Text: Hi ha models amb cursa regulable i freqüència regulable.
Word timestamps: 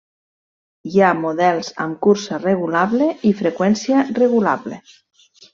Hi 0.91 1.01
ha 1.01 1.09
models 1.25 1.69
amb 1.85 1.99
cursa 2.07 2.41
regulable 2.45 3.11
i 3.33 3.37
freqüència 3.45 4.03
regulable. 4.23 4.85